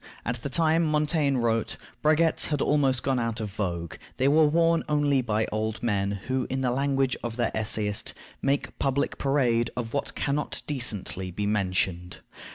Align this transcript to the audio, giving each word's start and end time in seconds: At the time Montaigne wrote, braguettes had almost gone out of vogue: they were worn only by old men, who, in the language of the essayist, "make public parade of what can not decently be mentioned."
At 0.25 0.41
the 0.41 0.49
time 0.49 0.83
Montaigne 0.85 1.37
wrote, 1.37 1.77
braguettes 2.01 2.47
had 2.47 2.59
almost 2.59 3.03
gone 3.03 3.19
out 3.19 3.39
of 3.39 3.51
vogue: 3.51 3.97
they 4.17 4.27
were 4.27 4.47
worn 4.47 4.83
only 4.89 5.21
by 5.21 5.45
old 5.51 5.83
men, 5.83 6.13
who, 6.25 6.47
in 6.49 6.61
the 6.61 6.71
language 6.71 7.15
of 7.23 7.35
the 7.35 7.55
essayist, 7.55 8.15
"make 8.41 8.79
public 8.79 9.19
parade 9.19 9.69
of 9.77 9.93
what 9.93 10.15
can 10.15 10.33
not 10.33 10.63
decently 10.65 11.29
be 11.29 11.45
mentioned." 11.45 12.17